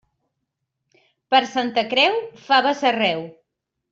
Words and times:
Per 1.35 1.41
Santa 1.51 1.85
Creu, 1.93 2.17
faves 2.47 2.83
arreu. 2.93 3.23